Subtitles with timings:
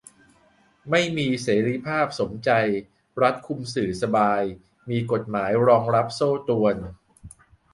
[0.89, 2.51] ไม่มีเสรีภาพสมใจ
[3.21, 4.41] รัฐคุมสื่อสบาย
[4.89, 6.75] มีกฎหมายรองรับโซ่ตรวน